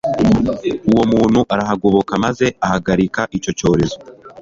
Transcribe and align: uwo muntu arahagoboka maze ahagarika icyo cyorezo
uwo 0.91 1.03
muntu 1.13 1.39
arahagoboka 1.53 2.11
maze 2.25 2.45
ahagarika 2.65 3.21
icyo 3.37 3.51
cyorezo 3.59 3.97